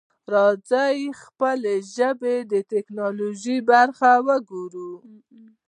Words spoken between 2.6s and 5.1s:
ټکنالوژۍ برخه کړو.